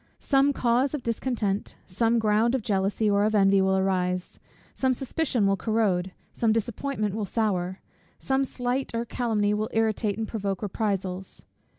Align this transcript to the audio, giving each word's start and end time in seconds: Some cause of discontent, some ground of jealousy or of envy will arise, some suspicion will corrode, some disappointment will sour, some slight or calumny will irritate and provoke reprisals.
Some 0.19 0.51
cause 0.51 0.95
of 0.95 1.03
discontent, 1.03 1.75
some 1.85 2.17
ground 2.17 2.55
of 2.55 2.63
jealousy 2.63 3.07
or 3.07 3.23
of 3.23 3.35
envy 3.35 3.61
will 3.61 3.77
arise, 3.77 4.39
some 4.73 4.95
suspicion 4.95 5.45
will 5.45 5.55
corrode, 5.57 6.11
some 6.33 6.51
disappointment 6.51 7.13
will 7.13 7.27
sour, 7.27 7.81
some 8.17 8.43
slight 8.43 8.95
or 8.95 9.05
calumny 9.05 9.53
will 9.53 9.69
irritate 9.73 10.17
and 10.17 10.27
provoke 10.27 10.63
reprisals. 10.63 11.45